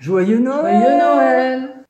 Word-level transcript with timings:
Joyeux 0.00 0.38
Noël 0.38 0.80
Joyeux 0.80 0.98
Noël 0.98 1.84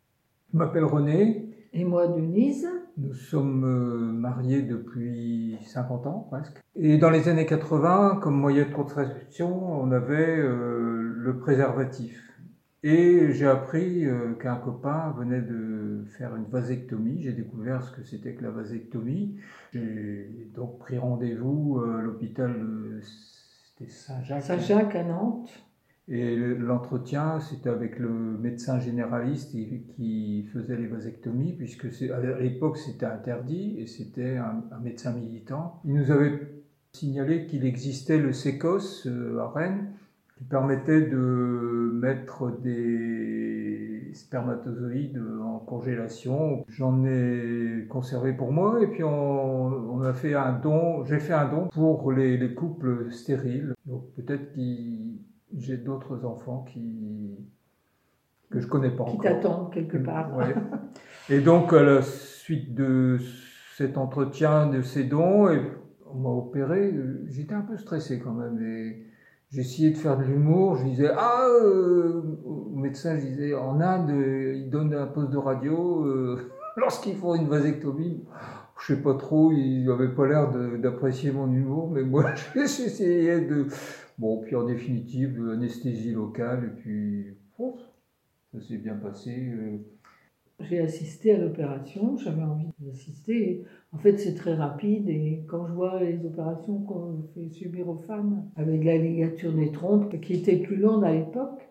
Je 0.53 0.59
m'appelle 0.59 0.85
René. 0.85 1.45
Et 1.75 1.85
moi, 1.85 2.09
Denise. 2.09 2.67
Nous 2.97 3.15
sommes 3.15 3.65
euh, 3.65 4.13
mariés 4.13 4.63
depuis 4.63 5.59
50 5.67 6.07
ans 6.07 6.27
presque. 6.31 6.57
Et 6.75 6.97
dans 6.97 7.11
les 7.11 7.29
années 7.29 7.47
80, 7.47 8.19
comme 8.23 8.35
moyen 8.35 8.65
de 8.65 8.73
contraception, 8.73 9.81
on 9.81 9.93
avait 9.93 10.39
euh, 10.39 11.13
le 11.17 11.39
préservatif. 11.39 12.25
Et 12.83 13.33
j'ai 13.33 13.47
appris 13.47 14.07
euh, 14.07 14.33
qu'un 14.35 14.57
copain 14.57 15.15
venait 15.19 15.43
de 15.43 16.05
faire 16.17 16.35
une 16.35 16.47
vasectomie. 16.47 17.23
J'ai 17.23 17.33
découvert 17.33 17.85
ce 17.85 17.93
que 17.93 18.03
c'était 18.03 18.35
que 18.35 18.43
la 18.43 18.51
vasectomie. 18.51 19.37
J'ai 19.75 20.51
donc 20.55 20.79
pris 20.79 20.99
rendez-vous 20.99 21.81
à 21.81 22.01
l'hôpital 22.01 23.01
Saint-Jacques. 23.87 24.43
Saint-Jacques 24.43 24.97
à 24.97 25.05
Nantes. 25.05 25.68
Et 26.11 26.37
l'entretien, 26.37 27.39
c'était 27.39 27.69
avec 27.69 27.99
le 27.99 28.09
médecin 28.09 28.81
généraliste 28.81 29.51
qui 29.51 30.49
faisait 30.55 30.77
les 30.77 30.87
vasectomies, 30.87 31.53
puisque 31.53 31.87
à 32.11 32.41
l'époque 32.41 32.79
c'était 32.79 33.05
interdit 33.05 33.77
et 33.79 33.87
c'était 33.87 34.39
un, 34.39 34.63
médecin 34.83 35.13
militant. 35.13 35.83
Il 35.85 35.95
nous 35.95 36.11
avait 36.11 36.63
signalé 36.93 37.45
qu'il 37.47 37.67
existait 37.67 38.19
le 38.19 38.33
SECOS 38.33 39.07
euh, 39.07 39.39
à 39.41 39.51
Rennes, 39.51 39.93
qui 40.39 40.45
permettait 40.45 41.03
de 41.03 41.91
mettre 41.93 42.59
des 42.63 44.11
spermatozoïdes 44.15 45.21
en 45.43 45.59
congélation. 45.59 46.65
J'en 46.69 47.05
ai 47.05 47.87
conservé 47.91 48.33
pour 48.33 48.51
moi 48.51 48.83
et 48.83 48.87
puis 48.87 49.05
on, 49.05 50.01
a 50.01 50.15
fait 50.15 50.35
un 50.35 50.53
don, 50.53 51.05
j'ai 51.05 51.19
fait 51.19 51.35
un 51.35 51.49
don 51.49 51.69
pour 51.69 52.13
les, 52.13 52.39
les 52.39 52.55
couples 52.55 53.11
stériles. 53.11 53.75
Donc 53.85 54.05
peut-être 54.15 54.53
qu'ils 54.55 55.19
j'ai 55.61 55.77
d'autres 55.77 56.25
enfants 56.25 56.65
qui 56.69 57.37
que 58.51 58.61
je 58.61 58.67
connais 58.67 58.91
pas 58.91 59.05
qui 59.05 59.19
t'attendent 59.19 59.73
quelque 59.73 59.99
part. 59.99 60.31
Et 61.29 61.41
donc 61.41 61.73
à 61.73 61.83
la 61.83 62.03
suite 62.03 62.75
de 62.75 63.19
cet 63.77 63.99
entretien, 63.99 64.67
de 64.67 64.83
ces 64.83 65.05
dons, 65.05 65.51
et 65.51 65.61
on 66.07 66.19
m'a 66.19 66.31
opéré. 66.31 66.95
J'étais 67.27 67.55
un 67.55 67.61
peu 67.61 67.77
stressé 67.77 68.19
quand 68.19 68.33
même. 68.33 68.61
Et 68.63 69.05
essayé 69.57 69.91
de 69.91 69.97
faire 69.97 70.17
de 70.17 70.25
l'humour. 70.25 70.77
Je 70.77 70.85
disais 70.85 71.11
ah 71.17 71.47
euh, 71.49 72.23
au 72.45 72.71
médecin, 72.75 73.17
je 73.17 73.27
disais 73.27 73.55
en 73.55 73.81
Inde 73.81 74.11
ils 74.11 74.69
donnent 74.71 74.95
un 74.95 75.07
poste 75.07 75.31
de 75.31 75.39
radio 75.39 76.05
euh, 76.05 76.51
lorsqu'ils 76.77 77.17
font 77.17 77.35
une 77.35 77.49
vasectomie. 77.49 78.25
Je 78.81 78.95
sais 78.95 79.03
pas 79.03 79.15
trop, 79.15 79.53
ils 79.53 79.85
n'avaient 79.85 80.15
pas 80.15 80.29
l'air 80.29 80.53
d'apprécier 80.79 81.33
mon 81.33 81.51
humour, 81.53 81.91
mais 81.91 82.03
moi 82.03 82.35
j'essayais 82.55 83.41
de 83.41 83.67
Bon, 84.19 84.41
puis 84.41 84.57
en 84.57 84.65
définitive, 84.65 85.49
anesthésie 85.49 86.13
locale, 86.13 86.65
et 86.65 86.81
puis 86.81 87.27
ça 88.53 88.61
s'est 88.61 88.79
bien 88.79 88.97
passé. 88.97 89.31
Euh. 89.31 89.79
J'ai 90.61 90.81
assisté 90.81 91.33
à 91.33 91.39
l'opération, 91.39 92.17
j'avais 92.17 92.43
envie 92.43 92.67
d'assister. 92.81 93.65
En 93.93 93.99
fait, 93.99 94.19
c'est 94.19 94.35
très 94.35 94.55
rapide 94.55 95.09
et 95.09 95.45
quand 95.47 95.69
je 95.69 95.73
vois 95.73 96.03
les 96.03 96.27
opérations 96.27 96.81
qu'on 96.81 97.23
fait 97.33 97.49
subir 97.51 97.89
aux 97.89 97.99
femmes 97.99 98.51
avec 98.57 98.83
la 98.83 98.99
ligature 98.99 99.53
des 99.53 99.71
trompes, 99.71 100.21
qui 100.21 100.35
était 100.35 100.57
plus 100.57 100.77
longue 100.77 101.05
à 101.05 101.13
l'époque, 101.13 101.68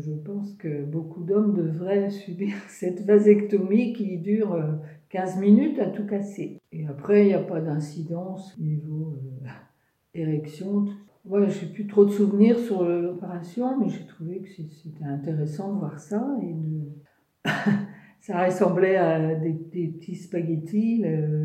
je 0.00 0.12
pense 0.12 0.54
que 0.54 0.84
beaucoup 0.84 1.24
d'hommes 1.24 1.54
devraient 1.54 2.10
subir 2.24 2.54
cette 2.68 3.04
vasectomie 3.04 3.92
qui 3.92 4.18
dure 4.18 4.56
15 5.10 5.36
euh, 5.36 5.40
minutes 5.40 5.78
à 5.78 5.86
tout 5.86 6.06
casser. 6.06 6.58
Et 6.72 6.86
après, 6.86 7.24
il 7.24 7.28
n'y 7.28 7.34
a 7.34 7.42
pas 7.42 7.60
d'incidence 7.60 8.56
au 8.58 8.62
niveau 8.62 9.18
érection, 10.14 10.86
Ouais, 11.26 11.48
je 11.50 11.66
n'ai 11.66 11.72
plus 11.72 11.86
trop 11.86 12.06
de 12.06 12.10
souvenirs 12.10 12.58
sur 12.58 12.82
l'opération, 12.82 13.78
mais 13.78 13.90
j'ai 13.90 14.06
trouvé 14.06 14.40
que 14.40 14.48
c'était 14.48 15.04
intéressant 15.04 15.74
de 15.74 15.78
voir 15.78 15.98
ça. 15.98 16.38
Et 16.42 16.54
de... 16.54 16.88
ça 18.20 18.44
ressemblait 18.44 18.96
à 18.96 19.34
des, 19.34 19.52
petits 19.52 20.14
spaghettis. 20.14 21.04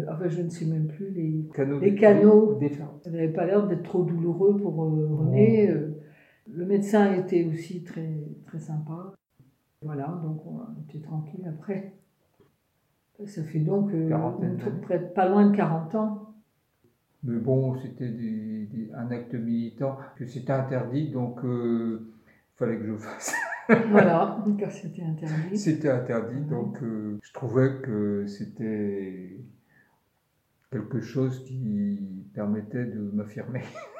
Enfin, 0.09 0.29
je 0.29 0.41
ne 0.41 0.49
sais 0.49 0.65
même 0.65 0.87
plus. 0.87 1.11
Les 1.11 1.45
canaux. 1.53 1.79
Les 1.79 1.93
canaux. 1.93 2.59
Ça 3.03 3.11
n'avait 3.11 3.33
pas 3.33 3.45
l'air 3.45 3.67
d'être 3.67 3.83
trop 3.83 4.03
douloureux 4.03 4.55
pour 4.55 4.81
euh, 4.83 5.07
René. 5.11 5.69
Euh. 5.69 5.97
Le 6.51 6.65
médecin 6.65 7.13
était 7.13 7.43
aussi 7.45 7.83
très, 7.83 8.09
très 8.45 8.59
sympa. 8.59 9.13
Voilà, 9.81 10.19
donc 10.23 10.45
on 10.45 10.59
était 10.87 10.99
tranquille 10.99 11.45
après. 11.47 11.93
Ça 13.25 13.43
fait 13.43 13.59
donc 13.59 13.91
euh, 13.93 14.09
pas 15.15 15.29
loin 15.29 15.49
de 15.49 15.55
40 15.55 15.95
ans. 15.95 16.35
Mais 17.23 17.39
bon, 17.39 17.75
c'était 17.79 18.13
un 18.93 19.09
acte 19.09 19.33
militant, 19.33 19.97
que 20.15 20.25
c'était 20.25 20.53
interdit, 20.53 21.09
donc 21.09 21.39
il 21.43 21.49
euh, 21.49 22.13
fallait 22.55 22.77
que 22.77 22.85
je 22.85 22.97
fasse. 22.97 23.33
voilà, 23.89 24.43
car 24.59 24.71
c'était 24.71 25.01
interdit. 25.01 25.57
C'était 25.57 25.89
interdit, 25.89 26.41
donc 26.41 26.81
euh, 26.83 27.17
je 27.23 27.33
trouvais 27.33 27.81
que 27.81 28.27
c'était 28.27 29.39
quelque 30.71 31.01
chose 31.01 31.43
qui 31.45 32.29
permettait 32.33 32.85
de 32.85 32.99
m'affirmer. 33.13 33.63